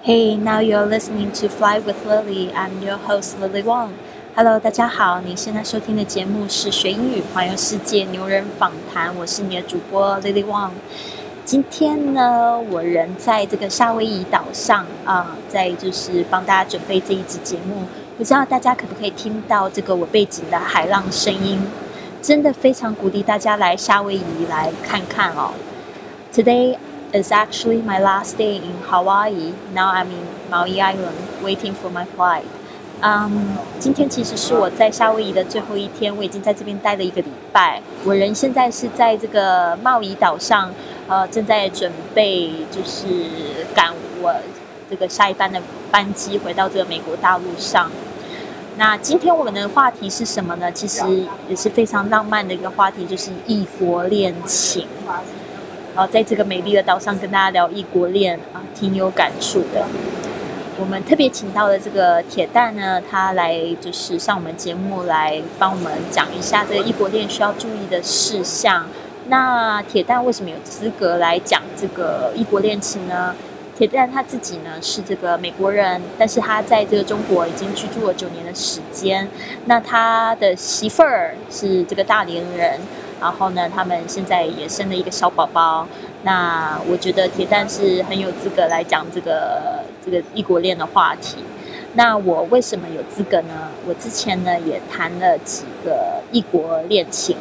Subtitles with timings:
[0.00, 2.52] Hey, now you're listening to Fly with Lily.
[2.52, 3.90] I'm your host Lily Wong.
[4.36, 10.70] Hello，大家好，你现在收听的节目是学英语环游世界牛人访谈，我是你的主播 Lily Wong。
[11.44, 17.82] 今天呢，我人在这个夏威夷岛上啊，在就是帮大家准备这一集节目。
[18.16, 21.60] 不知道大家可不可以听到这个我背景的海浪声音？
[22.22, 25.50] 真的非常鼓励大家来夏威夷来看看哦。
[26.32, 26.76] Today
[27.12, 29.52] is actually my last day in Hawaii.
[29.74, 32.44] Now I'm in Maui Island waiting for my flight.
[33.00, 37.80] 嗯，今天其实是我在夏威夷的最后一天，我已经在这边待了一个礼拜。
[38.04, 40.72] 我人现在是在这个贸易岛上，
[41.06, 43.06] 呃，正在准备就是
[43.72, 44.34] 赶我
[44.90, 47.88] 这个下一班的班机回到这个美国大陆上。
[48.76, 50.72] 那今天我们的话题是什么呢？
[50.72, 51.04] 其实
[51.48, 54.88] 也是非常浪漫的一个话题，就是异国恋情。
[55.98, 59.84] 然后在这个美丽的岛上跟大家聊异国恋啊，挺有感触的。
[60.78, 68.86] 我们特别请到了这个铁蛋呢，他来就是上我们节目来帮我们讲一下这个异国恋需要注意的事项。
[69.26, 73.34] 那铁蛋为什么有资格来讲这个异国恋情呢？
[73.76, 79.28] 铁蛋他自己呢是这个美国人，但是他在这个中国已经居住了九年的时间。
[79.66, 82.78] 那他的媳妇儿是这个大连人，
[83.20, 85.86] 然后呢，他们现在也生了一个小宝宝。
[86.22, 91.36] 那我觉得铁蛋是很有资格来讲这个这个异国恋的话题。
[91.94, 93.68] 那我为什么有资格呢？
[93.86, 97.36] 我之前呢也谈了几个异国恋情，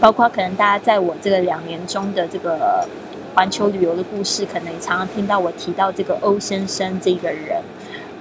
[0.00, 2.86] 包括可能大家在我这个两年中的这个。
[3.32, 7.62] 环球旅游的故事，可能也常常听到我提到这个欧先生这个人，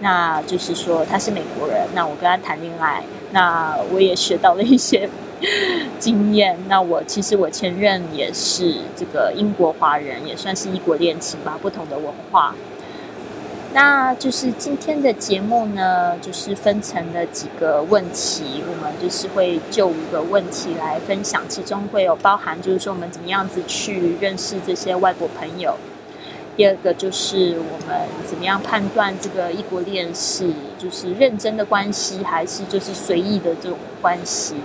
[0.02, 1.82] 那就是说他是美国人。
[1.96, 3.02] 那我跟他谈恋爱，
[3.32, 5.10] 那我也学到了一些
[6.00, 6.58] 经验。
[6.68, 12.56] 那我其实我前任也是这个英国华人，也算是异国恋情吧，不同的文化。
[13.72, 25.76] 那就是今天的节目呢，就是分成了几个问题，我们就是会就五个问题来分享，其中会有包含，就是说我们怎么样子去认识这些外国朋友。
[26.58, 34.56] 第二个就是我们怎么样判断这个异国恋是就是认真的关系，还是就是随意的这种关系。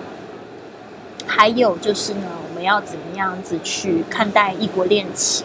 [1.27, 5.45] 还有就是呢，我们要怎么样子去看待异国恋情？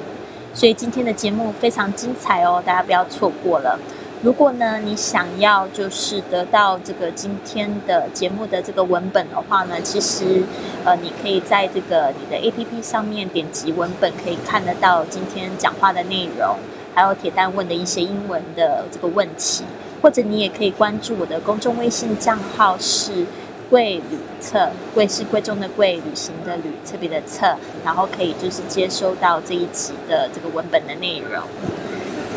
[0.53, 3.79] 所以今天的节目非常精彩哦，大家不要错过了。
[4.22, 10.44] 如果呢你想要就是得到这个今天的节目的这个文本的话呢，其实
[10.84, 16.57] 呃你可以在这个你的 A P P 上面点击文本，可以看得到今天讲话的内容，
[16.94, 19.63] 还有铁蛋问的一些英文的这个问题，
[20.01, 23.25] 或者你也可以关注我的公众微信账号是。
[23.69, 31.44] 贵旅册，贵是贵重的贵，旅行的旅，特别的册，然后可以就是接收到这一集的这个文本的内容。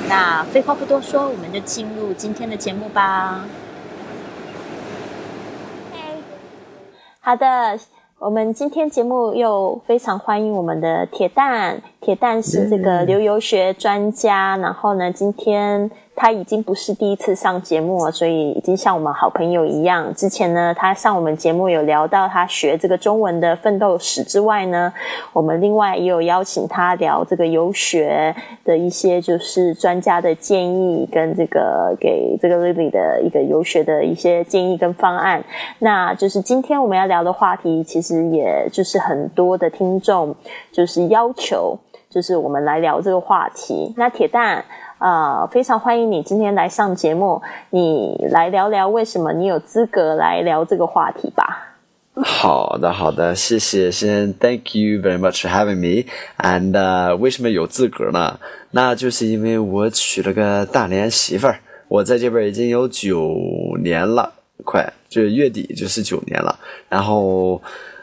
[0.08, 3.44] 那废话不多说，我们就进入今天的节目吧。
[7.20, 7.78] 好的，
[8.18, 15.90] 我们今天节目又非常欢迎我们的铁蛋，铁蛋是这个留游学专家，然后呢，今天。
[16.14, 20.14] 他已经不是第一次上节目了，所以已经像我们好朋友一样。
[20.14, 24.92] 之前呢，他上我们节目有聊到他学这个中文的奋斗史之外呢，
[25.32, 35.42] 我们另外也有邀请他聊这个游学的一些就是专家的建议，跟这个给这个 Lily 的一个游学的一些建议跟方案。
[35.78, 40.36] 那就是今天我们要聊的话题，其实也就是很多的听众
[40.70, 41.76] 就是要求，
[42.12, 43.94] 就是我们来聊这个话题。
[43.96, 44.64] 那铁蛋。
[45.02, 51.74] 啊，非常欢迎你今天来上节目，你来聊聊为什么你有资格来聊这个话题吧。
[52.14, 56.08] 好的，好的，谢谢，先 Thank you very much for having me.
[56.38, 58.38] And 为什么有资格呢？
[58.70, 61.58] 那就是因为我娶了个大连媳妇儿，
[61.88, 63.36] 我在这边已经有九
[63.82, 64.32] 年了，
[64.64, 66.56] 快，就是月底就是九年了。
[66.88, 67.60] 然后，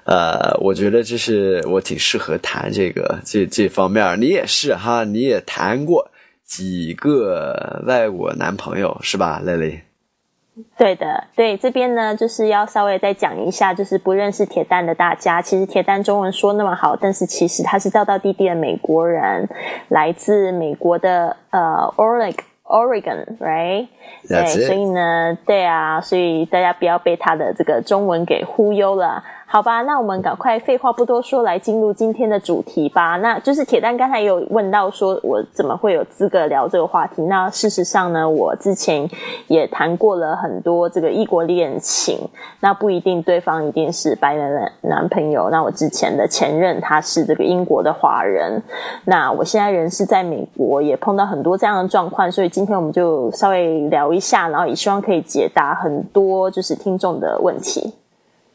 [0.09, 4.19] 呃，我觉得这是我挺适合谈这个这这方面。
[4.19, 6.09] 你也是哈，你也谈过。
[6.43, 9.81] 几个外国男朋友是吧，Lily？
[10.79, 19.47] 对的，对这边呢，就是要稍微再讲一下，就是不认识铁蛋的大家，其实铁蛋中文说那么好，但是其实他是道道地地的美国人，
[19.89, 23.87] 来自美国的呃 Oregon，Oregon，right？
[24.27, 29.23] 对，所以呢，对啊，所以大家不要被他的这个中文给忽悠了。
[29.51, 33.17] 好吧，那我们赶快废话不多说，来进入今天的主题吧。
[33.17, 37.23] 那就是铁蛋刚才有问到说，我怎么会有资格聊这个话题？
[37.23, 39.09] 那事实上呢，我之前
[39.47, 42.19] 也谈过了很多这个异国恋情，
[42.59, 45.49] 那不一定对方一定是白人的男朋友。
[45.49, 48.61] 那我之前的前任他是这个英国的华人，
[49.05, 57.95] 那我现在人是在美国，也碰到很多这样的状况，所以今天我们就稍微聊一下，然后也希望可以解答很多就是听众的问题。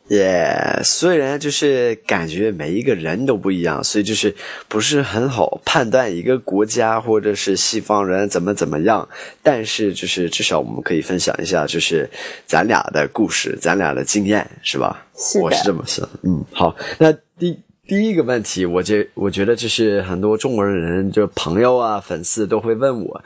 [0.08, 4.34] 耶，虽然就是感觉每一个人都不一样，所以就是
[4.68, 9.08] 不是很好判断一个国家或者是西方人怎么怎么样。
[9.42, 12.06] 但是就是至少我们可以分享一下，就是
[12.44, 15.06] 咱俩的故事，咱俩的经验，是吧？
[15.16, 16.06] 是我是这么想。
[16.22, 17.58] 嗯，好，那第
[17.88, 23.24] 第一个问题，我觉我觉得就是很多中国人就朋友啊、粉丝都会问我，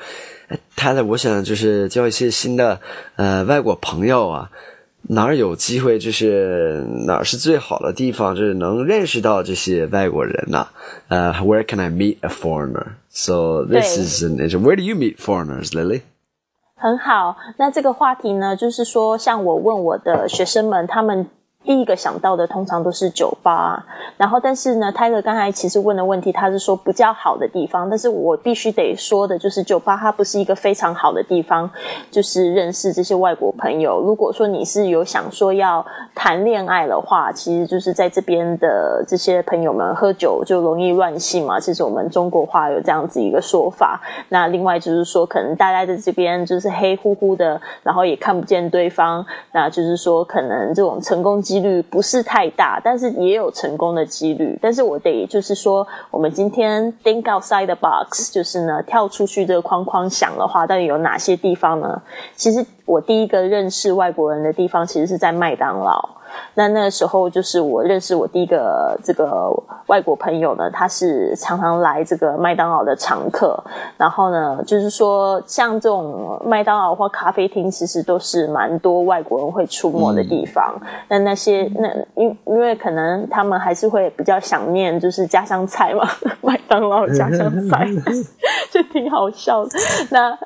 [0.76, 2.81] 他的我想就是交一些新的
[3.16, 4.48] 呃外国朋友啊。
[5.10, 10.69] 哪儿有机会，就是哪儿是最好的地方，就是能认识到这些外国人呐。
[11.08, 12.88] 呃，Where can I meet a foreigner?
[13.08, 14.60] So this is an issue.
[14.60, 16.02] where do you meet foreigners, Lily?
[16.76, 21.26] 很好，那这个话题呢，就是说，像我问我的学生们，他们。
[21.69, 23.85] 第一个想到的通常都是酒吧，
[24.17, 31.70] 然后但是呢，泰勒刚才其实问的问题，他是说比较好的地方，但是我必须得说的就是酒吧它不是一个非常好的地方，
[32.11, 34.00] 就是认识这些外国朋友。
[34.00, 35.85] 如果说你是有想说要
[36.15, 41.61] 谈恋爱的话，其实就是在这边的这些朋友们喝酒就容易乱性嘛。
[41.61, 44.00] 其实我们中国话有这样子一个说法。
[44.31, 49.23] 那另外就是说，可能大家在这边就是黑乎乎的，然后也看不见对方，
[49.53, 51.57] 那就是说可能这种成功机。
[51.60, 54.58] 率不是太大，但是也有成功的几率。
[54.60, 62.02] 但是我得就是说，我们今天 think outside the box，就是呢，跳出去这个框框想的话，到底有哪些地方呢？
[62.34, 66.18] 其实我第一个认识外国人的地方，其实是在麦当劳。
[66.54, 69.50] 那那个时候，就是我认识我第一个这个
[69.86, 73.58] 外国朋友呢，他是常常来这个麦当劳的常客。
[73.96, 80.80] 然后呢，就是说像这种麦当劳或咖啡厅，其实都是蛮多外国人会出没的地方。
[81.08, 86.08] 那那些那因因为可能他们还是会比较想念，就是家乡菜嘛，
[86.42, 87.86] 麦当劳家乡菜
[88.70, 89.70] 就挺好笑的。
[90.10, 90.36] 那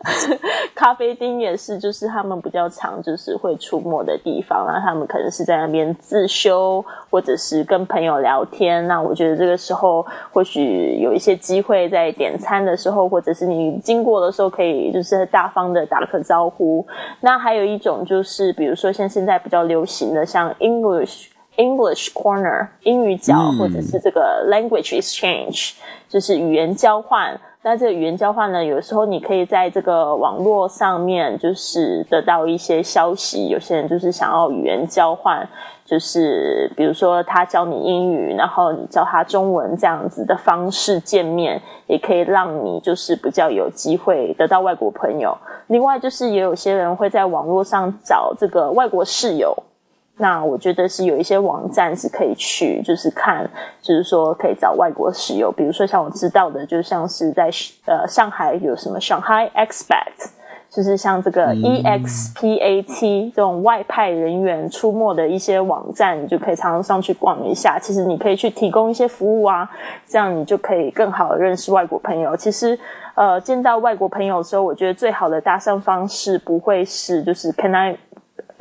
[0.74, 4.66] 咖啡厅也是，就是他们比较常就是会出没的地方。
[4.66, 5.96] 然后他们可能是在那边。
[5.98, 16.86] 自修，或者是跟朋友聊天，那我觉得这个时候或许有一些机会，在点餐的时候，或者是你经过的时候，可以就是大方的打了个招呼。
[17.20, 25.72] 那还有一种就是，比如说像现在比较流行的，像 English English Corner 英语角，或者是这个 Language Exchange，
[26.08, 27.40] 就是语言交换。
[27.64, 33.46] 那这个语言交换呢，有时候你可以在这个网络上面，就是得到一些消息。
[33.48, 35.48] 有些人就是想要语言交换。
[35.84, 45.36] 就是比如说，他教你英语，然后你教他中文，这样子的方式见面，也可以让你就是比较有机会得到外国朋友。
[45.66, 49.54] 另外，就是也有些人会在网络上找这个外国室友。
[50.16, 53.48] 那我觉得是有一些网站是可以去，就是看，
[53.80, 55.50] 就是说可以找外国室友。
[55.50, 57.50] 比如说像我知道的，就像是在
[57.86, 60.30] 呃上海有什么 Shanghai Expat。
[60.74, 67.78] 就是像这个 EXPAT 这种外派人员出没的一些网站，你就可以常常上去逛一下。
[67.78, 69.70] 其实你可以去提供一些服务啊，
[70.06, 72.34] 这样你就可以更好的认识外国朋友。
[72.34, 72.78] 其实，
[73.14, 77.98] 呃，见到外国朋友的时候，我觉得最好的搭讪方式不会是就是 Can I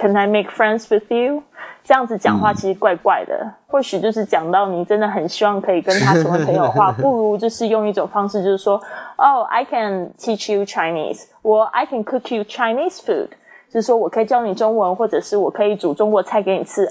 [0.02, 1.44] Can I make friends with you？
[1.84, 8.82] 这样子讲话其实怪怪的，或许就是讲到你真的很希望可以跟他成为朋友的话， 不如就是用一种方式，就是说
[9.18, 13.28] ，，Oh, I can teach you Chinese，我 I can cook you Chinese food，
[13.70, 16.88] 就是说我可以教你中文，或者是我可以煮中国菜给你吃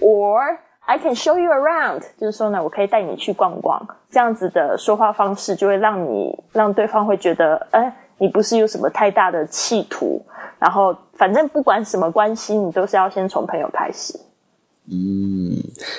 [0.00, 10.20] ，or I can show you around，就是说呢，我可以带你去逛逛，这样子的说话方式就会让你让对方会觉得，哎，你不是有什么太大的企图，
[10.60, 14.14] 然后反正不管什么关系，你都是要先从朋友开始。
[14.92, 15.56] 嗯，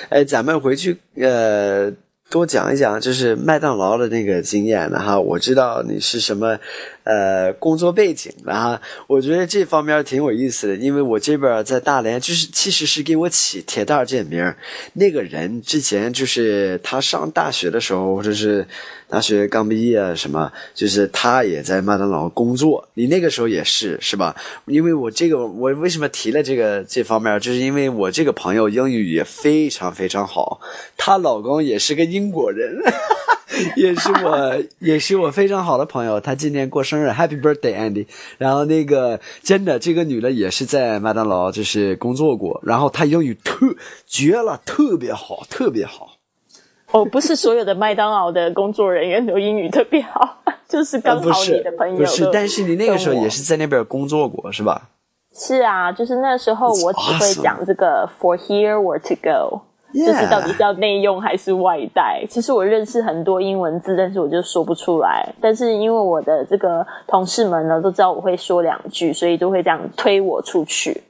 [0.08, 1.90] 哎，咱们回去呃
[2.30, 5.18] 多讲一讲，就是麦当劳的那个经验的哈。
[5.18, 6.58] 我知道你是什么
[7.04, 14.54] 呃工作背景的哈，我觉得这方面挺有意思的，因为我这边在大连，就是其实是给我起铁蛋这名
[14.94, 18.66] 那个人之前就是他上大学的时候，或者是。
[19.08, 22.88] 大学刚毕业，什么就是他也在麦当劳工作。
[22.94, 24.34] 你那个时候也是是吧？
[24.64, 30.58] 因为我这个，我为什么提了这个这方面，就是因为我这个朋友英语也非常非常好，
[30.96, 33.41] 她老公也是个英国人哈哈，
[33.76, 38.06] 也是我，也是我非常好的朋友，他今年过生日，Happy Birthday Andy。
[38.38, 43.74] 然后那个真的，这个女的也是在麦当劳就是工作过，然后她英语特
[44.06, 46.16] 绝了，特别好，特别好。
[46.90, 51.96] 哦，不是所有的麦当劳的工作人员都英语特别好， 就是刚好你的朋友。
[51.96, 54.90] 不是，但是你那个时候也是在那边工作过，是吧？
[55.34, 62.24] 是啊，就是那时候我只会讲这个 for here or to go，就是到底是要内用还是外带。
[62.28, 65.26] 其实我认识很多英文字，但是我就说不出来。
[65.40, 71.02] 但是因为我的这个同事们呢，都知道我会说两句，所以都会这样推我出去。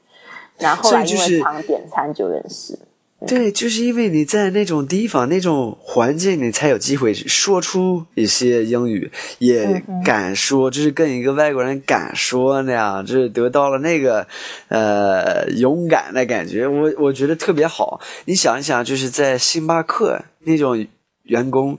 [0.58, 2.78] 然后后来因为常点餐就认识。
[3.26, 14.26] 对，就是因为你在那种地方、那种环境，你才有机会说出一些英语，也敢说，就是跟一个外国人敢说那样，就是得到了那个
[14.68, 16.66] 呃勇敢的感觉。
[16.66, 18.00] 我我觉得特别好。
[18.24, 20.86] 你想一想，就是在星巴克那种
[21.24, 21.78] 员工。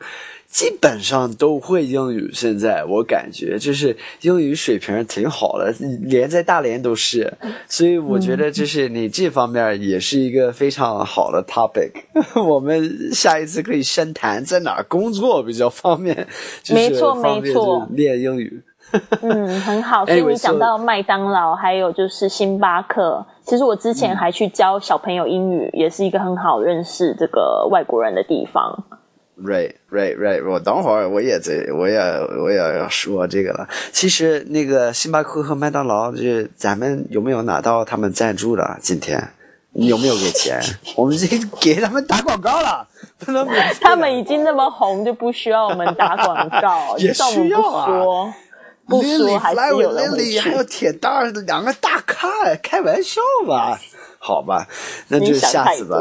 [0.53, 7.33] 基本上都会英语，现在我感觉就是英语水平挺好的，连在大连都是，
[7.67, 11.91] 所以我觉得就是你这方面也是一个非常好的 topic。
[12.47, 16.27] 我们下一次可以深谈在哪工作比较方便，
[16.69, 18.61] 没错没错，练英语。
[19.23, 20.05] 嗯，很好。
[20.05, 28.71] 所以你讲到麦当劳，还有就是星巴克，其实我之前还去教小朋友英语，也是一个很好认识这个外国人的地方。
[29.35, 30.47] Right, right, right。
[30.47, 33.67] 我等会儿我也在，我也我也要说这个了。
[33.91, 38.77] 其实那个星巴克和麦当劳，就是咱们有没有拿到他们赞助的？
[38.79, 39.27] 今天
[39.73, 40.61] 有没有给钱？
[40.95, 42.87] 我们已经给他们打广告了，
[43.17, 43.47] 不能
[43.81, 46.95] 他们已经那么红，就不需要我们打广告。
[47.01, 48.33] 也需要啊。
[48.85, 52.27] 不说还是有人会还有铁蛋儿，两个大咖，
[52.61, 53.79] 开玩笑吧？
[54.19, 54.67] 好吧，
[55.07, 55.97] 那就下次吧。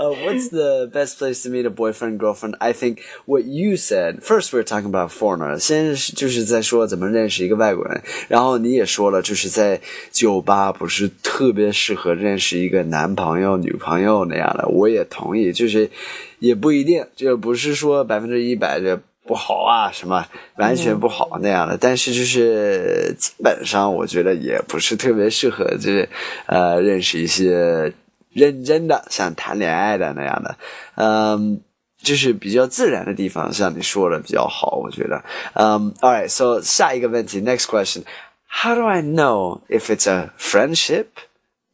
[0.00, 2.56] Uh, what's the best place to meet a boyfriend girlfriend?
[2.58, 4.50] I think what you said first.
[4.52, 9.80] we're talking about foreigner，先就是在说怎么认识一个外国人，然后你也说了，就是在
[10.10, 14.66] 酒吧不是特别适合认识一个男朋友、女朋友那样的。
[14.68, 15.90] 我也同意，就是
[16.38, 20.26] 也不一定，就不是说百分之一百的不好啊，什么
[20.56, 21.76] 完全不好那样的。
[21.76, 26.08] 但是就是基本上，我觉得也不是特别适合，就是
[26.46, 27.92] 呃认识一些。
[28.32, 30.56] 认真的像谈恋爱的那样的，
[30.96, 31.60] 嗯，
[32.02, 35.22] 就是比较自然的地方，像你说的比较好，我觉得。
[35.54, 38.02] 嗯，All right, so 下一个问题，next question.
[38.48, 41.06] How do I know if it's a friendship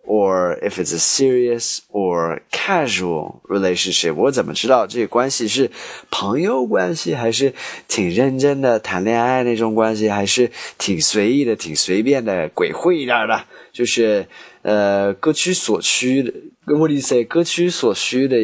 [0.06, 4.14] or if it's a serious or casual relationship？
[4.14, 5.70] 我怎么知道这个关系是
[6.10, 7.54] 朋友关系，还是
[7.88, 13.44] 挺认真的谈恋爱那种关系，还是挺随意的、挺随便的、鬼混一点的？
[13.72, 14.26] 就是
[14.66, 16.32] 呃，各取所需的，
[16.76, 18.36] 我理解各取所需的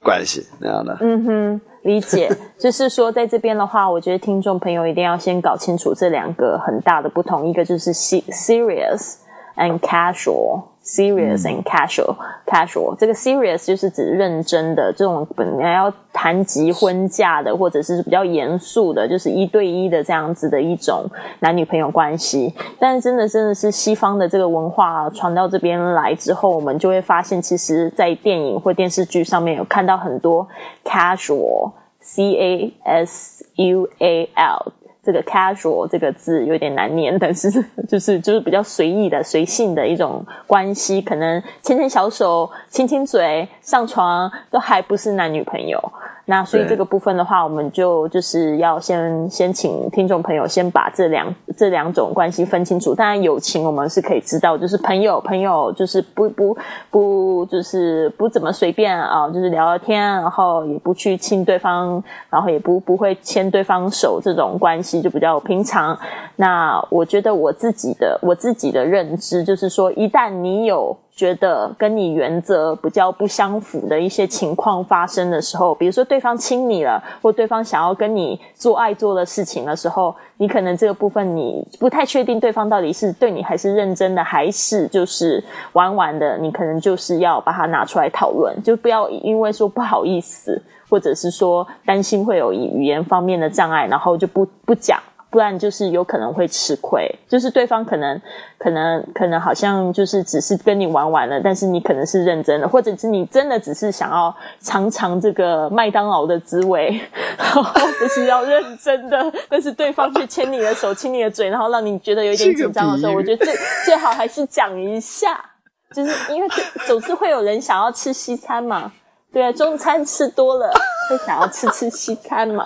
[0.00, 0.96] 关系那样的。
[1.00, 2.30] 嗯哼，理解。
[2.56, 9.16] 就是说，在这边的话，我觉得听众朋友一定要先搞清楚这两个很大的不同，一个就是 serious
[9.56, 10.62] and casual。
[10.86, 12.14] Serious and casual,
[12.46, 21.06] casual 这个 serious 就是指认真的这种本来要谈及婚嫁的，或者是比较严肃的，就是一对一的这样子的一种
[21.40, 22.52] 男女朋友关系。
[22.78, 30.46] 但是真的真的是西方的这个文化传到这边来之后，我们就会发现，其实在电影或电视剧上面有看到很多
[30.84, 34.72] casual, c a s u a l。
[35.04, 37.50] 这个 casual 这个字有点难念，但是
[37.88, 45.78] 就是就是比较随意的、随性的一种关系，可能牵牵小手、亲亲嘴、上床，都还不是男女朋友。
[46.26, 52.94] 那所以这个部分的话，我们就就是要先先请听众朋友先把这两这两种关系分清楚。
[52.94, 56.56] 当然，友情我们是可以知道，就是朋友朋友就是不不
[56.90, 65.98] 不就是不怎么随便啊，就是聊聊天，然后也不去亲对方，然后也不不会牵对方手，这种关系就比较平常。
[66.36, 70.96] 那我觉得我自己的我自己的认知就是说，一旦你有。
[71.16, 85.42] 觉得跟你原则比较不相符的一些情况发生的时候，比如说对方亲你了，或对方想要跟你做爱做的事情的时候，你可能这个部分你不太确定对方到底是对你还是认真的，还是就是
[85.72, 95.00] 玩玩的，你可能就是要把它拿出来讨论，就不要因为说不好意思，或者是说担心会有语言方面的障碍，然后就不不讲。
[95.34, 98.22] 不然就是有可能会吃亏，就是对方可能
[98.56, 107.00] 可能可能好像就是只是跟你玩玩了，但是你可能是认真的，或者是你真的只是想要尝尝这个麦当劳的滋味，
[107.36, 107.64] 然后
[107.98, 113.52] 就是要认真的，但是对方却牵你的手、亲你的嘴，然后让你觉得有点紧张的时候，我觉得最
[113.86, 115.44] 最好还是讲一下，
[115.92, 116.48] 就是因为
[116.86, 118.92] 总是会有人想要吃西餐嘛。
[119.32, 120.72] 对啊，中餐吃多了
[121.10, 122.64] 会想要吃吃西餐嘛？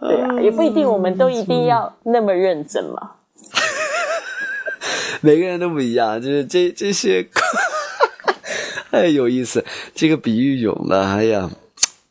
[0.00, 3.12] 对啊，也不一定，我们都一定要那么认真嘛。
[5.20, 7.28] 每个人都不一样，就是这这些，
[8.90, 9.64] 太 有意思。
[9.94, 11.50] 这个比喻有了，哎呀，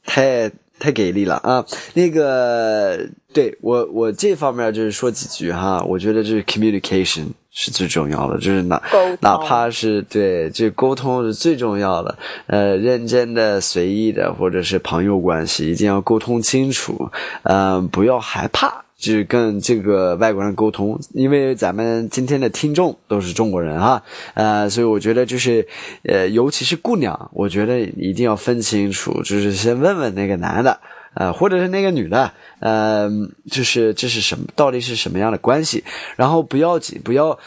[0.05, 1.65] 太太给力了啊！
[1.93, 2.99] 那个，
[3.33, 8.81] 对我我这方面就是说几句哈，我觉得这是 communication 是最重要的，就是哪
[9.21, 12.17] 哪怕是对，这沟通是最重要的。
[12.47, 17.09] 呃，认真的、随意的，或者是朋友关系，一定要沟通清楚。
[17.43, 18.85] 嗯，不要害怕。
[18.99, 24.03] 就是跟这个外国人沟通，因为咱们今天的听众都是中国人哈，
[24.33, 25.65] 呃，所以我觉得就是，
[26.03, 30.77] 呃，尤其是姑娘，我觉得一定要分清楚，就是先问问那个男的，
[31.13, 33.09] 呃，或者是那个女的，呃，
[33.49, 35.81] 就是这是什么，到底是什么样的关系，
[36.17, 37.39] 然后不要紧，不要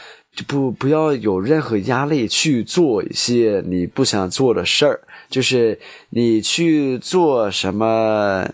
[0.47, 5.78] 不不要有任何压力去做一些你不想做的事儿，就是
[6.09, 8.49] 你去做什么。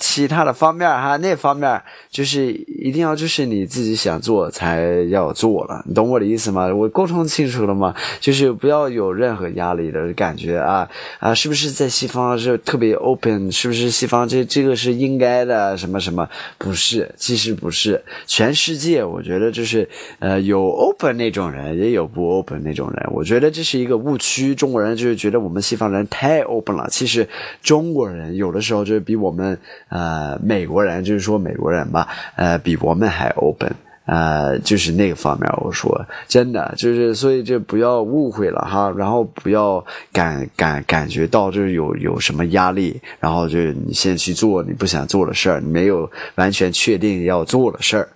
[0.00, 1.80] 其他的方面哈，那方面
[2.10, 6.66] 就是一定要就是你自己想做才要做了，你懂我的意思吗？
[6.74, 7.94] 我沟通清楚了吗？
[8.18, 10.88] 就是不要有任何压力的感觉啊
[11.18, 11.34] 啊！
[11.34, 13.52] 是不是在西方是特别 open？
[13.52, 15.76] 是不是西方这这个是应该的？
[15.76, 16.26] 什么什么？
[16.56, 18.02] 不是，其实不是。
[18.26, 19.86] 全世界我觉得就是
[20.18, 23.06] 呃有 open 那种人，也有不 open 那种人。
[23.12, 24.54] 我觉得这是一个误区。
[24.54, 27.28] 中国人就是觉得我们西方人太 open 了，其实
[27.62, 29.58] 中国人有的时候就是比我们。
[29.90, 33.70] 呃，美国人就是说美国人吧，呃，比我们还 open，
[34.06, 48.08] 呃，就是那个方面，我说真的，就是所以就不要误会了哈，然后不要感感感觉到就是有有什么压力，然后就你先去做你不想做的事儿，你没有完全确定要做的事儿。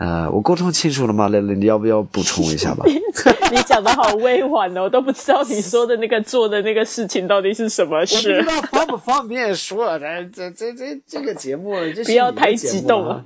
[0.00, 1.28] 呃，我沟通清楚了吗？
[1.28, 2.86] 蕾蕾，你要不要补充一下吧？
[3.52, 8.16] 你讲的好委婉哦，我都不知道你说的那个做的那个事情到底是什么事。
[8.16, 9.98] 不知道方不方便说？
[9.98, 11.74] 这这这这这个节目，
[12.06, 13.22] 不要太激动了。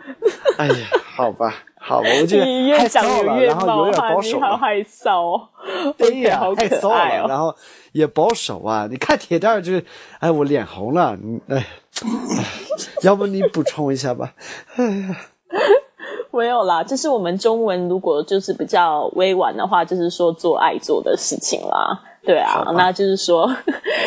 [0.59, 0.75] 哎呀，
[1.15, 3.05] 好吧，好吧，我就越讲
[3.39, 5.13] 越冒汗，你好害臊。
[5.13, 5.49] 哦
[5.97, 7.55] 对呀，太骚了，然后
[7.93, 8.89] 也保守啊。
[8.91, 9.85] 你看铁蛋就是，
[10.19, 11.17] 哎，我脸红了。
[11.47, 11.65] 哎，
[13.03, 14.33] 要不你补充一下吧？
[14.75, 15.17] 哎呀。
[16.35, 23.51] 没有啦，就是我们中文如果就是比较委婉的话，就是说做爱做的事情啦，对啊，那就是说，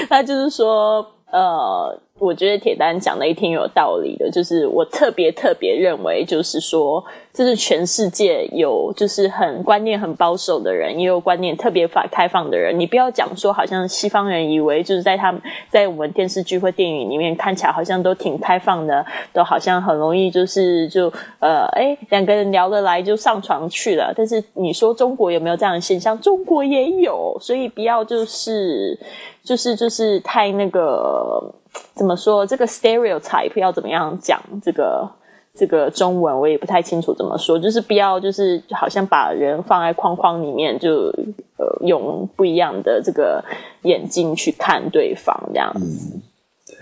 [0.09, 1.99] 那就是说， 呃。
[2.19, 12.79] 我觉得铁丹讲的也挺有道理的，就是我特别特别认为，就是说，这是全世界有就是很观念很保守的人，也有观念特别法开放的人。
[12.79, 24.11] 你不要讲说，好像西方人以为就是在他们在我们电视剧或电影里面看起来好像都挺开放的，都好像很容易就是就呃哎两个人聊得来就上床去了。
[24.17, 26.19] 但是你说中国有没有这样的现象？
[26.19, 28.99] 中国也有，所以不要就是
[29.47, 31.53] 就是就是太那个。
[31.93, 35.07] 怎么说这个 stereotype 要怎么样讲这个
[35.55, 41.13] 这个中文我也不太清楚怎么说，就是不要就是好像把人放在框框里面，就
[41.57, 43.43] 呃用不一样的这个
[43.83, 46.19] 眼睛去看对方这样子。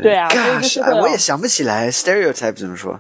[0.02, 0.30] 对啊，
[1.02, 2.98] 我也想不起来 stereotype 怎么说。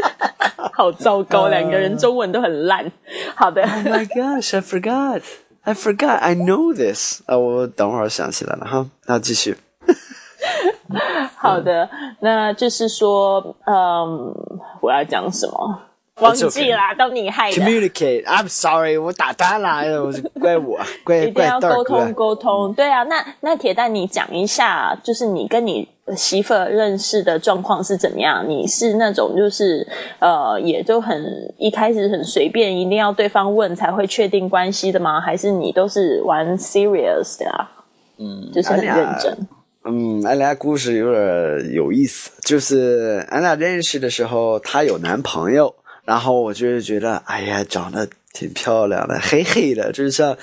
[0.72, 2.90] 好糟糕，两个人中文都很烂。
[3.34, 3.60] 好的。
[3.62, 5.22] Oh my gosh, I forgot.
[5.68, 6.20] I forgot.
[6.22, 7.20] I know this.
[7.26, 8.86] 啊，我等会儿想起来了哈。
[9.04, 9.54] 那继续。
[11.36, 14.34] 好的，那就是说，嗯，
[14.80, 15.78] 我要讲什么？
[16.20, 17.56] 忘记啦，都你害的。
[17.56, 22.72] Communicate，I'm sorry，我打断了，我怪我， 怪一定要沟通沟通。
[22.74, 28.44] 对啊，那那铁蛋，你讲一下，就是你跟你媳妇认识的状况是怎么样？
[28.48, 29.86] 你是那种就是
[30.18, 35.20] 呃，也都很一开始很随便，一定要对方问才会确定关系的吗？
[35.20, 37.70] 还是你都是玩 serious 的啊？
[38.18, 39.36] 嗯，就是很认真。
[39.84, 45.74] 嗯，俺俩故事有点有意思，就是俺俩认识的时候，她有男朋友，
[46.08, 50.34] 然后我就是觉得，哎呀，长得挺漂亮的，黑黑的，就是像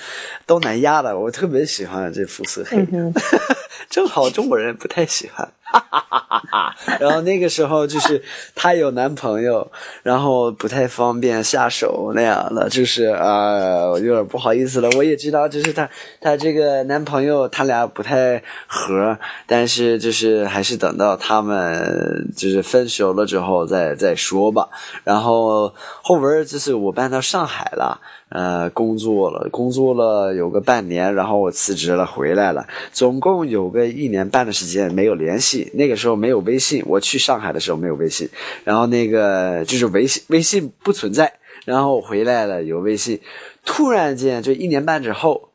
[0.46, 2.86] 东南亚的，我特别喜欢这肤色黑，
[3.90, 5.48] 正好中国人不太喜欢。
[5.72, 6.74] 哈哈哈哈哈！
[7.00, 8.22] 然后那个时候就是
[8.54, 9.70] 她有男朋友，
[10.02, 14.88] 然后不太方便下手那样的，就是啊，有点不好意思了。
[14.96, 15.88] 我也知道，就是她
[16.20, 24.68] 她这个男朋友他俩不太合，但是就是还是等到他们就是分手了之后再再说吧。
[25.04, 28.00] 然后后边就是我搬到上海了。
[28.28, 35.70] 呃，工作了，工作了有个半年，然后我辞职了，回来了，总共有个一年半的时间没有联系。
[35.74, 38.28] 那个时候没有微信，我去上海的时候没有微信，
[38.64, 41.32] 然后那个就是微信，微信不存在。
[41.64, 43.20] 然后我回来了有微信，
[43.64, 45.50] 突然间就一年半之后。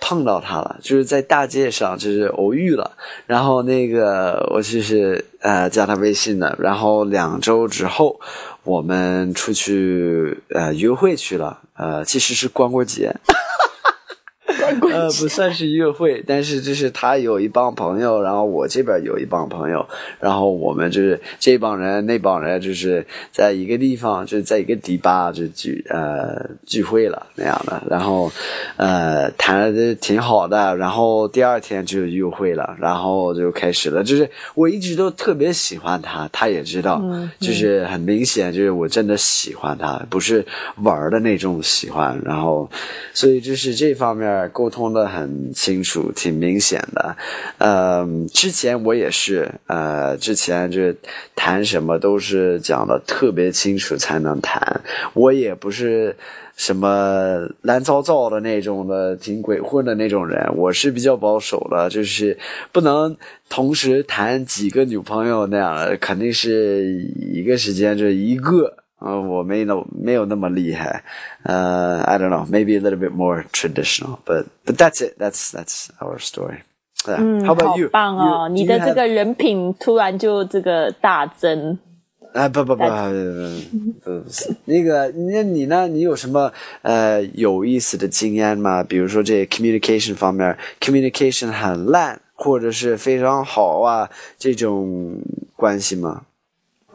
[0.00, 2.92] 碰到他了，就是在大街上就是偶遇了，
[3.26, 8.20] 然后那个我就是呃加他微信了，然后两周之后
[8.68, 13.16] 我们出去呃约会去了，呃其实是光棍节。
[14.90, 19.86] 呃，不算是约会，但是就是他有一帮朋友，然后我这边有一帮朋友，
[20.20, 28.30] 然后我们就是这帮人那帮人就是在一个地方，就是在一个迪吧就聚呃聚会了那样的，然后
[28.76, 37.02] 呃谈的挺好的，然后第二天就约会了，然后就开始了，就是我一直都特别喜欢他，他也知道，
[37.40, 40.44] 就是很明显就是我真的喜欢他，不是
[40.82, 42.70] 玩的那种喜欢，然后
[43.14, 44.48] 所以就是这方面。
[44.58, 47.16] 沟通的很清楚，挺明显的。
[47.58, 50.96] 呃，之前我也是，呃，之前就是
[51.36, 54.80] 谈什么都是讲的特别清楚才能谈。
[55.14, 56.16] 我也不是
[56.56, 60.44] 什么乱糟糟的那种的，挺鬼混的那种人。
[60.56, 62.36] 我是比较保守的，就是
[62.72, 63.16] 不能
[63.48, 66.84] 同时谈几个女朋友那样的，肯定是
[67.32, 68.78] 一个时间就一个。
[68.99, 71.03] 呃，我没那没有那么厉害，
[71.43, 75.17] 呃，I don't know, maybe a little bit more traditional, but but that's it.
[75.19, 76.59] That's that's our story.
[77.05, 77.53] 嗯，好
[77.91, 78.47] 棒哦！
[78.47, 81.77] 你的这个人品突然就这个大增。
[82.33, 82.89] 啊不不不不
[84.05, 85.87] 不不是那个，那你呢？
[85.87, 88.83] 你有什么呃有意思的经验吗？
[88.83, 94.09] 比如说这 communication 方面，communication 很烂，或者是非常好啊，
[94.39, 95.19] 这种
[95.55, 96.23] 关系吗？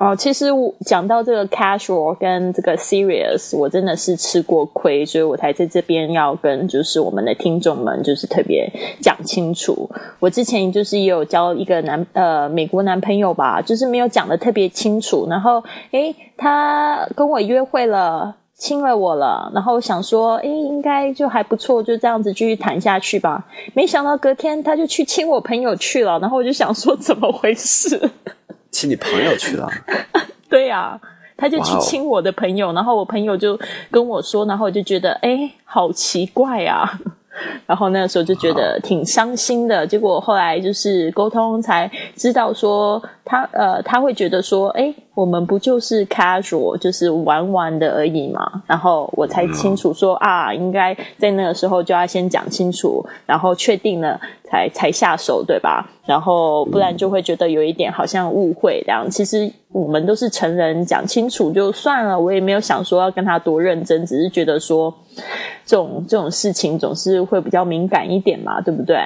[0.04, 9.90] 哦，其实我讲到这个 casual 跟这个 serious，我真的是吃过亏，所以我才在这边要跟就是我们的听众们就是特别讲清楚。
[10.20, 23.46] 我之前就是也有交一个男呃美国男朋友吧，就是没有讲的特别清楚，然后诶他跟我约会了，亲了我了，然后想说诶应该就还不错，就这样子继续谈下去吧。
[23.74, 28.12] 没想到隔天他就去亲我朋友去了，然后我就想说 怎么回事？
[28.74, 29.70] 亲你朋友去了，
[30.50, 31.00] 对呀，
[31.38, 33.58] 他就去亲我的朋友，然后我朋友就
[33.90, 37.00] 跟我说，然后我就觉得，哎，好奇怪啊。
[37.66, 55.90] 然后那个时候就觉得挺伤心的，结果后来就是沟通才知道说他呃他会觉得说哎我们不就是 casual 就是玩玩的而已嘛，然后我才清楚说啊应该在那个时候就要先讲清楚，然后确定了才才下手对吧？
[56.06, 64.94] 然后不然就会觉得有一点好像误会这样，其实我们都是成人，讲清楚就算了，我也没有想说要跟他多认真，只是觉得说。
[65.66, 68.98] 这种这种事情总是会比较敏感一点嘛，对不对？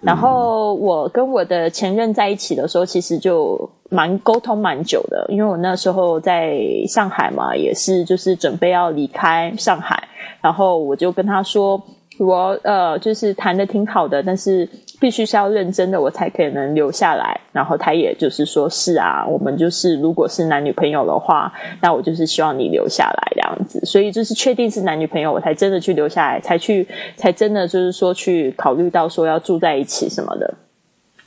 [0.00, 6.58] 然后我跟我的前任在一起的时候，其实就蛮沟通蛮久的，因为我那时候在
[6.88, 10.02] 上海嘛，也是就是准备要离开上海，
[10.40, 11.80] 然后我就跟他说，
[12.18, 14.68] 我呃就是谈的挺好的，但是。
[15.00, 17.40] 必须是要认真的，我才可能留下来。
[17.50, 23.80] 然后他也就是说，是啊，我们就是如果是男女朋友的话，那我就是希望你留下来这样子。
[23.84, 26.86] 所以就是确定是男女朋友，我才真的去留下来，才去，
[27.16, 30.54] 才真的就是说去考虑到说要住在一起什么的。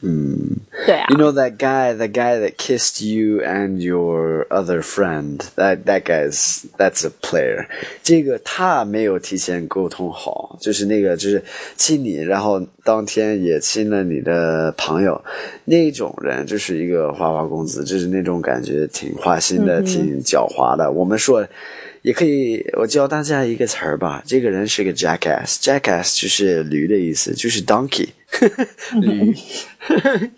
[0.02, 0.38] 嗯，
[0.86, 1.06] 对啊。
[1.10, 6.66] You know that guy, the guy that kissed you and your other friend, that that guy's
[6.78, 7.66] that's a player.
[8.04, 11.44] 这个他没有提前沟通好，就是那个就是
[11.76, 15.24] 亲你，然后当天也亲了你的朋友，
[15.66, 20.92] 那种人就是一个花花公子，就是那种感觉挺花心的，挺狡猾的。
[20.92, 21.48] 我们说。
[22.04, 24.22] 也可以，我教大家一个词儿吧。
[24.26, 28.10] 这个人是个 jackass，jackass 就是驴的意思，就是 donkey。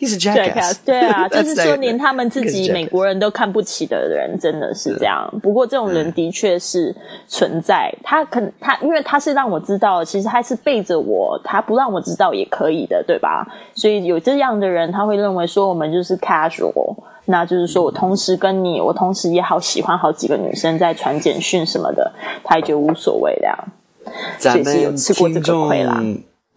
[0.86, 5.32] 对啊， 就是说连他们自己美国人都看不起的人，真的是这样。
[5.42, 6.96] 不过这种人的确是
[7.28, 7.94] 存在。
[8.04, 13.48] 他可他，因为他是让我知道，其实他是背着我，他不让我知道也可以的，对吧？
[13.74, 16.96] 所以有这样的人，他会认为说我们就是 casual。
[17.28, 23.50] 那就是说，我同时跟你，我同时也好喜欢好几个女生在传简讯什么的，他也觉得无所谓的。
[24.38, 25.68] 咱们听众，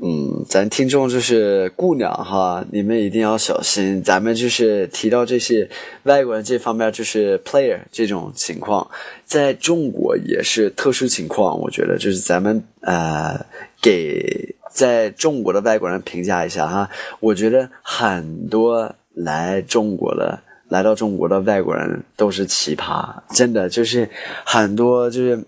[0.00, 4.02] 嗯，咱听众就是姑娘哈，你们一定要小心。
[4.02, 5.68] 咱们就是提到这些
[6.04, 8.88] 外国人这方面，就是 player 这种情况，
[9.24, 11.58] 在中国也是特殊情况。
[11.58, 13.44] 我觉得就是咱们呃，
[13.82, 16.88] 给在中国的外国人评价一下哈。
[17.20, 20.38] 我觉得很多来中国的。
[20.70, 24.06] 来到中国的外国人都是奇葩，真的就是
[24.44, 25.42] 很多就是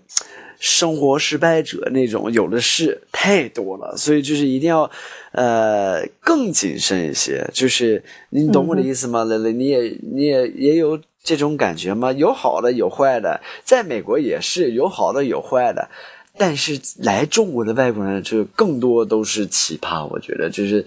[0.63, 4.89] 生活失败者那种，有的是太多了，所以就是一定要
[5.31, 7.43] 呃更谨慎一些。
[7.51, 9.51] 就是你懂我的意思吗，蕾蕾？
[9.53, 12.11] 你也你也也有这种感觉吗？
[12.11, 15.89] 有好的有坏的，在美国也是有好的有坏的。
[16.37, 20.85] 但是来中国的外国人就更多都是奇葩，我觉得就是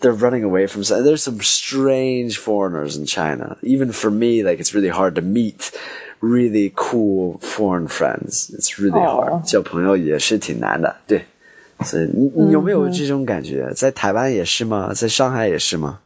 [0.00, 1.02] they're running away from some.
[1.02, 3.58] There's some strange foreigners in China.
[3.62, 5.70] Even for me, like it's really hard to meet
[6.20, 8.50] really cool foreign friends.
[8.50, 9.42] It's really hard.
[9.44, 11.24] 交朋友也是挺难的，对。
[11.84, 13.72] 所以你你有没有这种感觉？
[13.72, 14.92] 在台湾也是吗？
[14.92, 16.00] 在上海也是吗？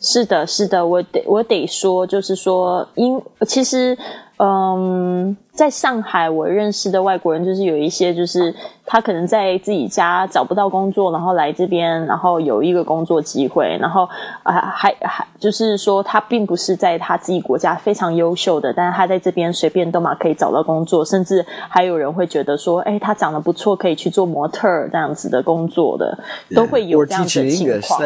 [0.00, 3.94] 是的，是的，我得我得说，就是说，因其实，
[4.42, 8.54] 嗯，在上海，我认识的外国人就是有一些，就是
[8.86, 14.08] 他可能在自己家找不到工作，然后来这边，然后有一个工作机会，然后
[14.42, 26.18] 啊，还还就是说，他并不是在他自己国家非常优秀的，但是他在这边随便都嘛可以找到工作，甚至还有人会觉得说，哎，他长得不错，可以去做模特这样子的工作的，
[26.54, 28.00] 都会有这样的情况。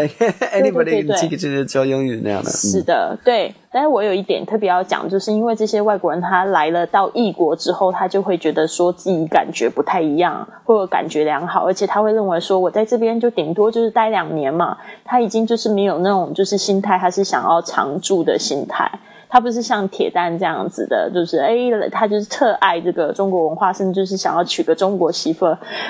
[0.52, 2.50] Anybody teach 教英语那样的。
[2.50, 3.54] 是的，对。
[3.74, 18.88] 但是我有一点特别要讲，就是因为这些外国人他来了到异国之后，他就会觉得说自己感觉不太一样，或者感觉良好，而且他会认为说我在这边就顶多就是待两年嘛，他已经就是没有那种就是心态，他是想要常住的心态。
[19.34, 21.56] 他不是像铁蛋这样子的，就是哎，
[21.90, 25.44] 他就是特爱这个中国文化，甚至就是想要娶个中国媳妇，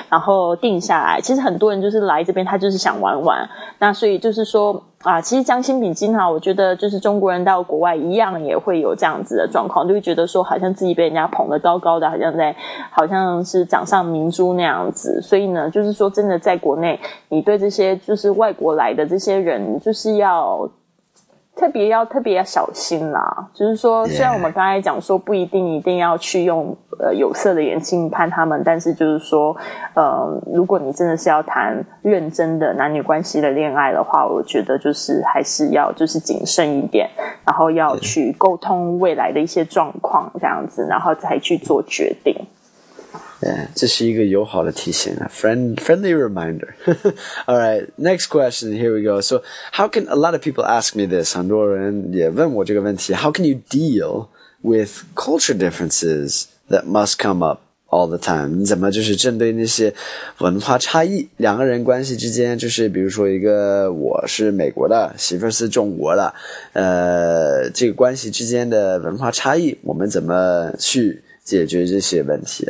[0.09, 1.21] 然后定下来。
[1.21, 3.47] 其实很多人就是来这边，他就是想玩玩。
[3.77, 12.55] 那所以就是说啊，其实将心比心哈，我觉得就是中国人到国外一样也会有这样子的状况，就会觉得说好像自己被人家捧得高高的，好像在
[12.89, 15.21] 好像是掌上明珠那样子。
[15.21, 20.67] 所以呢，就是说真的在国内，你对这些就是外国来的这些人，就是要。
[21.55, 29.55] 特别要特别要小心啦，就是说，虽然我们刚才讲说不一定一定要去用呃有色的眼镜看他们，但是就是说，
[29.95, 37.09] 呃，如果你真的是要谈认真的男女关系的恋爱的话，我觉得就是还是要就是谨慎一点，
[37.45, 42.35] 然后要去沟通未来的一些状况这样子，然后才去做决定。
[43.40, 46.68] Yeah, 这是一个友好的提醒啊，friend friendly reminder.
[47.46, 48.72] All right, next question.
[48.72, 49.20] Here we go.
[49.22, 51.34] So, how can a lot of people ask me this?
[51.34, 53.14] 很多人也问我这个问题。
[53.14, 54.26] How can you deal
[54.62, 58.58] with culture differences that must come up all the time？
[58.58, 59.94] 你怎么就是针对那些
[60.38, 66.34] 文化差异，两个人关系之间，就是比如说一个我是美国的，媳妇是中国的，
[66.74, 71.22] 呃，这个关系之间的文化差异，我们怎么去？
[71.45, 72.67] 解决这些问题。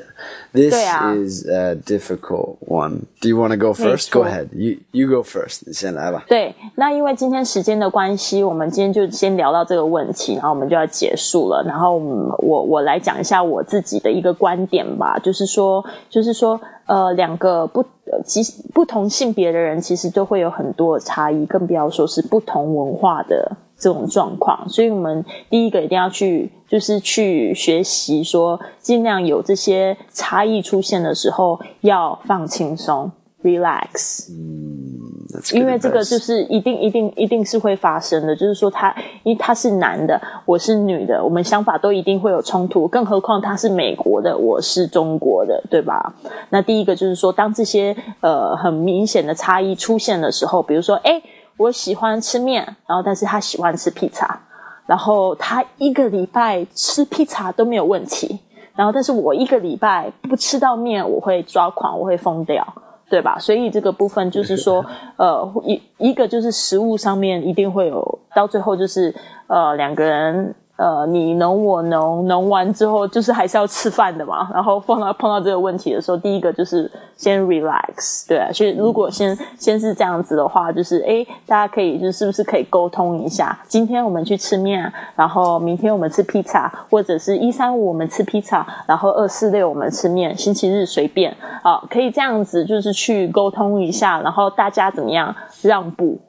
[0.51, 3.03] This is a difficult one.
[3.21, 4.11] Do you want to go first?
[4.11, 4.49] Go ahead.
[4.51, 5.61] You you go first.
[5.65, 6.25] 你先来吧。
[6.27, 11.63] 对，那因为今天时间的关系，我们今天就先聊到这个问题，然后我们就要结束了。
[11.65, 17.83] 然后我我来讲一下我自己的一个观点吧，就是说，就是说，呃，两个不
[18.25, 23.55] 其实不同性别的人，其实都会有很多差异，更不要说是不同文化的。
[23.85, 33.11] 这种状况，所以我们第一个一定要去，就是去学习，说尽量有这些差异出现的时候，要放轻松
[33.43, 34.31] ，relax。
[34.31, 46.11] 嗯，因为这个就是一定一定一定是会发生的，就是说他，因为他是男的，我是女的，我们想法都一定会有冲突，更何况他是美国的，我是中国的，对吧？
[46.49, 51.21] 那第一个就是说，当这些呃很明显的差异出现的时候，比如说，哎。
[51.57, 54.39] 我喜欢吃面，然后但是他喜欢吃披萨，
[54.85, 58.39] 然后他一个礼拜吃披萨都没有问题，
[58.75, 62.65] 然后但是我一个礼拜不吃到面，我会抓狂，我会疯掉，
[63.09, 63.37] 对吧？
[63.39, 64.85] 所以这个部分就是说，
[65.17, 69.15] 呃，一一个就是食物上面一定会有，到最后就是
[69.47, 70.55] 呃两个人。
[70.77, 74.49] 呃，你侬我侬，侬完之后就是还是要吃饭的嘛。
[74.53, 78.51] 然后碰到碰到这个问题的时候，第一个就是先 relax，对啊。
[78.51, 83.57] 所以如果先先是这样子的话，就是诶，大家可以就是不是可以沟通一下？
[83.69, 91.33] 今天我们去吃面，然后明天我们吃披萨，或者是一三五我们吃披萨，然后二四六我们吃面，星期日随便
[91.63, 96.19] 啊，可以这样子就是去沟通一下，然后大家怎么样让步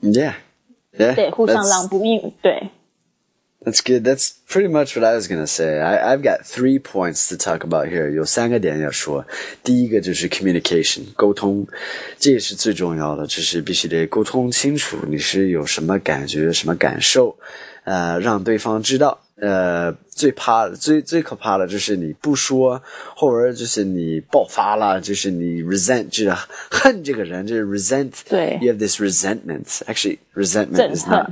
[0.00, 0.32] ？Yeah，
[0.96, 2.70] 对，互相让步，因对。
[3.67, 4.03] That's good.
[4.03, 5.79] That's pretty much what I was gonna say.
[5.79, 8.09] I, I've got three points to talk about here.
[8.11, 9.25] 有三个点要说。
[9.63, 11.65] 第一个就是 communication，沟通，
[12.19, 17.37] 这也是最重要的，就是必须得沟通清楚，你是有什么感觉、什么感受，
[17.85, 19.17] 呃，让对方知道。
[19.37, 22.81] 呃，最怕、最最可怕的就是你不说，
[23.15, 26.33] 或者就是你爆发了，就是你 resent，就是
[26.69, 28.11] 恨这个人，就是 resent。
[28.29, 28.59] 对。
[28.61, 29.65] You have this resentment.
[29.87, 31.31] Actually, resentment is not.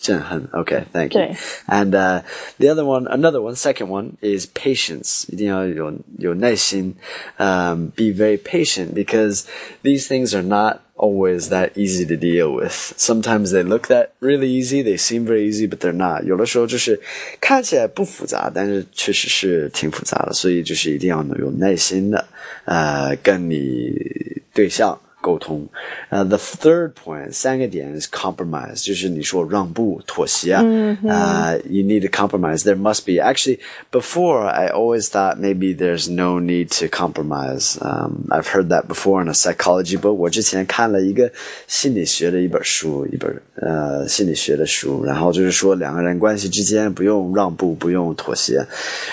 [0.00, 0.48] 震撼.
[0.52, 1.36] Okay, thank you.
[1.66, 2.22] And uh,
[2.58, 5.24] the other one, another one, second one is patience.
[5.28, 6.96] 一定要有有耐心.
[7.38, 9.44] Um, be very patient because
[9.84, 12.72] these things are not always that easy to deal with.
[12.96, 16.24] Sometimes they look that really easy, they seem very easy, but they're not.
[16.24, 17.00] 有的时候就是
[17.40, 22.26] 看起来不复杂，但是确实是挺复杂的，所以就是一定要有耐心的，
[22.64, 25.00] 呃，跟你对象。
[25.26, 25.68] 沟通。
[26.10, 30.60] 呃、uh,，the third point 三个点 is compromise，就是你说让步、妥协啊。
[30.64, 32.64] 嗯、uh, you need to compromise.
[32.64, 33.60] There must be actually
[33.92, 37.78] before I always thought maybe there's no need to compromise.
[37.80, 40.14] Um, I've heard that before in a psychology book.
[40.14, 41.30] 我之前看了一个
[41.68, 48.66] 心理学的一本书，一本呃心理学的书，然后就是说两个人关系之间不用让步，不用妥协。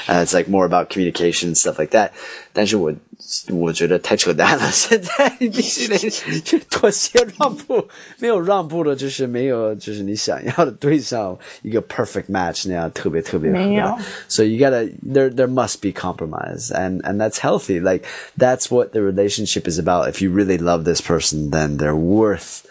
[0.07, 2.09] 呃、uh,，it's like more about communication stuff like that.
[2.53, 2.93] 但是我
[3.49, 7.87] 我觉得太扯淡了，现在你必须得去妥协让步，
[8.19, 13.57] 没有让步的，就是没有，就是你想要的对象一个 perfect match 那样特别特别合。
[13.57, 13.97] 没有。
[14.27, 17.79] So you gotta there there must be compromise and and that's healthy.
[17.79, 18.05] Like
[18.37, 20.11] that's what the relationship is about.
[20.11, 22.61] If you really love this person, then they're worth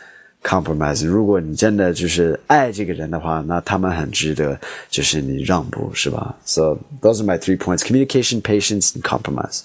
[0.43, 1.05] compromise.
[1.05, 6.37] 如果你真的就是爱这个人的话，那他们很值得，就是你让步，是吧？
[6.45, 9.63] So those are my three points: communication, patience, and compromise.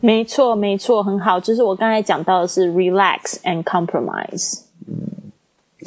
[0.00, 1.38] 没错，没错，很好。
[1.38, 4.62] 就是我刚才讲到的是 relax and compromise。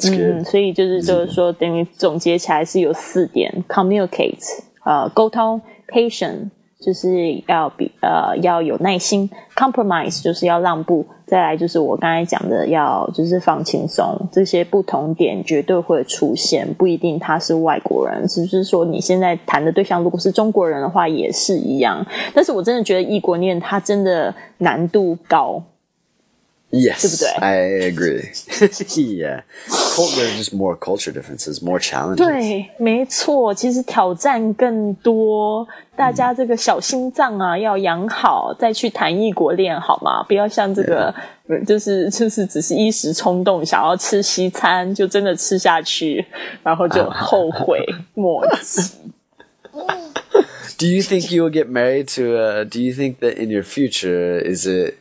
[0.00, 11.06] 嗯，所以就是就是说，等于总结起来是有四点：communicate，呃，沟通；patient，就是要比呃要有耐心；compromise，就是要让步。
[11.26, 22.04] 再来就是我刚才讲的，要就是放轻松，这些不同点绝对会出现，不一定他是外国人，只是说你现在谈的对象如果是中国人的话也是一样。
[22.34, 25.62] 但是我真的觉得异国恋它真的难度高。
[26.73, 27.27] Yes, 对不对？
[27.41, 28.29] I agree.
[28.95, 32.17] yeah, there's just more culture differences, more challenges.
[32.17, 40.21] 对，没错，其实挑战更多，大家这个小心脏啊要养好，再去谈异国恋好吗？
[40.27, 41.11] 不要像这个，
[41.65, 46.23] 就是就是只是一时冲动想要吃西餐，就真的吃下去，
[46.61, 47.83] 然后就后悔
[48.13, 48.83] 莫及。
[50.77, 52.37] Do you think you will get married to?
[52.37, 54.97] Uh, do you think that in your future is it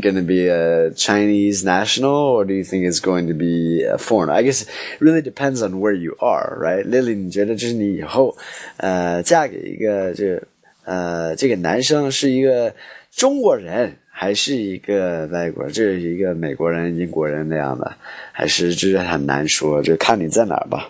[0.00, 3.98] going to be a Chinese national, or do you think it's going to be a
[3.98, 4.32] foreigner?
[4.32, 4.68] I guess it
[5.00, 6.84] really depends on where you are, right?
[6.86, 8.36] Lily，你觉得就是你以后，
[8.78, 10.42] 呃，嫁给一个这
[10.84, 12.74] 呃这个男生是一个
[13.10, 15.72] 中国人，还是一个外国人？
[15.72, 17.94] 这是一个美国人、英国人那样的，
[18.32, 20.88] 还是就是很难说，就看你在哪儿吧。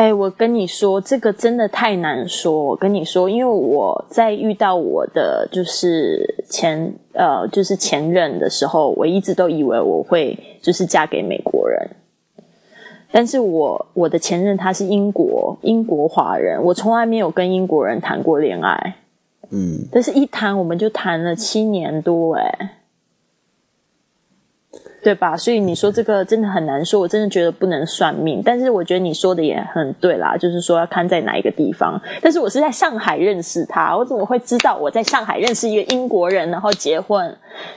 [0.00, 2.64] 哎，我跟你说，这个真的太难说。
[2.64, 11.90] 我跟你说，因为我在遇到我的就是前呃就是前任的时候，我一直都以为我会就是嫁给美国人，
[13.12, 18.96] 但是我我的前任他是英国英国华人，我从来没有跟英国人谈过恋爱，
[19.50, 22.79] 嗯，但是一谈我们就谈了七年多，哎。
[25.02, 25.36] 对吧？
[25.36, 28.42] 所以你说这个真的很难说，我真的觉得不能算命。
[28.44, 32.00] 但是我觉得你说的也很对啦，就是说要看在哪一个地方。
[32.20, 37.34] 但是我是在上海认识他，我怎么会知道我在上海认识一个英国人，然后结婚，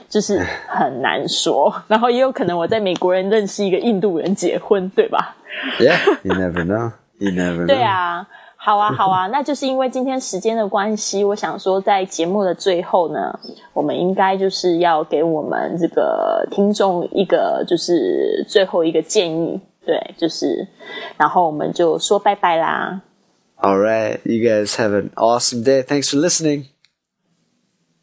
[0.08, 1.74] 就是很难说。
[1.88, 5.34] 然后也有可能我在美国人认识一个印度人结婚，对吧
[5.78, 6.92] Yeah, you never know.
[7.18, 7.66] You never know.
[7.72, 8.26] 对啊。
[8.64, 13.38] 好啊，好啊，那就是因为今天时间的关系，我想说，在节目的最后呢，
[13.74, 20.66] 我们应该就是要给我们这个听众一个就是最后一个建议，对，就是，
[21.18, 23.02] 然后我们就说拜拜啦。
[23.60, 25.82] All right, you guys have an awesome day.
[25.82, 26.68] Thanks for listening.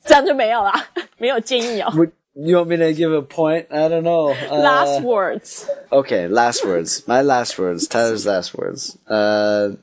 [0.03, 0.73] 这样就没有啦，
[1.17, 1.91] 没有建议哦。
[1.95, 3.65] Would you want me to give a point?
[3.71, 4.33] I don't know.
[4.49, 7.01] Uh, Last words，Okay, last words.
[7.07, 7.87] My last words.
[7.87, 8.95] Tyler's last words.
[9.07, 9.75] Uh,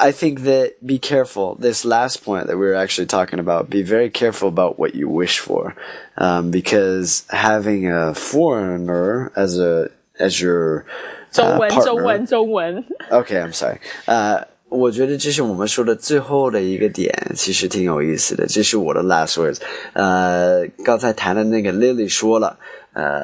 [0.00, 1.54] I think that be careful.
[1.60, 5.08] This last point that we were actually talking about, be very careful about what you
[5.08, 5.76] wish for,
[6.16, 10.86] um, because having a foreigner as a as your
[11.30, 12.84] 中 uh, 文， partner, 中文，中文。
[13.10, 13.78] Okay, I'm sorry.
[14.06, 18.46] 呃，我觉得这是我们说的最后的一个点，其实挺有意思的。
[18.48, 19.58] 这是我的 last words。
[19.92, 22.58] 呃，刚才谈的那个 Lily 说了，
[22.94, 23.22] 呃，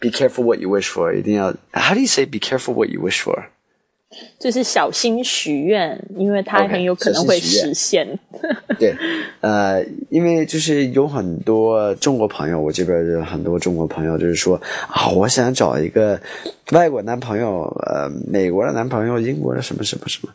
[0.00, 3.20] be careful what you wish for，一定要 How do you say be careful what you wish
[3.22, 3.46] for？
[4.37, 8.07] 就是小心许愿，因为它很有可能会实现。
[8.79, 8.95] 对，
[9.39, 16.19] 呃，因为就是有很多中国朋友，我这边有很多中国朋友，就是说啊，我想找一个
[16.71, 20.33] 外国男朋友，呃，美国的男朋友，英国的什么什么什么，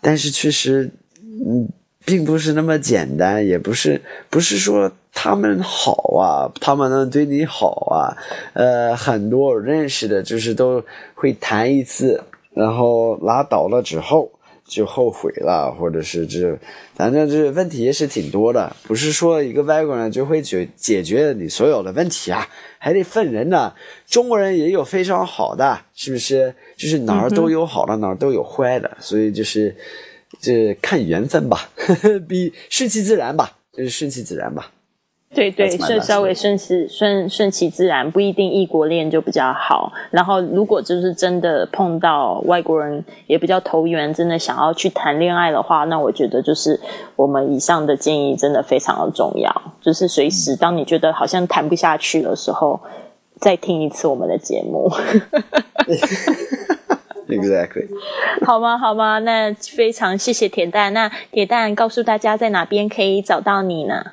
[0.00, 0.90] 但是确实，
[1.22, 1.68] 嗯，
[2.04, 8.14] 并不是那么简单，也不是不是说他们好啊，他们能对你好啊，
[8.52, 10.84] 呃，很多我认识的，就是都
[11.14, 12.22] 会谈一次，
[12.56, 14.32] 然后拉倒了之后。
[14.68, 16.58] 就后悔了，或者是这，
[16.96, 22.44] 反正这问题也是挺多的，不是说一个外国人就会解解决你所有的问题啊，
[22.76, 23.72] 还得分人呢。
[24.08, 26.52] 中国人也有非常好的，是不是？
[26.76, 29.72] 就是哪儿都有好的，哪儿都有坏的，所以就是
[30.40, 34.72] 这看缘分吧，呵 呵比顺其自然吧，就是顺其自然吧。
[35.36, 39.92] 对对，顺稍微顺其顺顺其自然，不一定异国恋就比较好。
[40.10, 46.80] 然后，如果就是真的碰到外国人也比较投缘，真的想要去谈恋爱的话，那我觉得就是
[47.16, 49.62] 我们以上的建议真的非常的重要。
[49.82, 52.80] 就是随时当你觉得好像谈不下去的时候，
[53.38, 54.90] 再听一次我们的节目。
[57.28, 57.88] Exactly。
[58.46, 58.78] 好吗？
[58.78, 59.18] 好吗？
[59.18, 60.94] 那非常谢谢铁蛋。
[60.94, 64.12] 那铁蛋告诉大家在哪边可以找到你呢？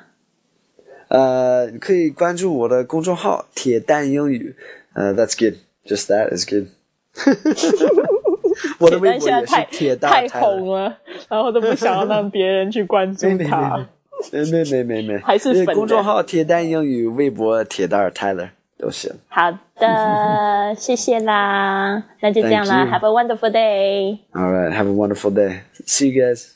[1.13, 4.55] 呃，可以关注我的公众号“铁蛋英语”。
[4.93, 5.55] 呃，That's good.
[5.85, 6.67] Just that is good.
[8.79, 10.97] 我的微博也是铁蛋太红了，
[11.29, 13.87] 然后都不想要让别人去关注他。
[14.31, 19.11] 没没没没没，还是公众号“铁蛋英语”，微博“铁蛋 Tyler” 都行。
[19.29, 19.49] 好
[19.79, 22.85] 的，谢谢啦，那就这样啦。
[22.85, 24.19] Have a wonderful day.
[24.33, 25.61] All right, have a wonderful day.
[25.85, 26.49] See you guys.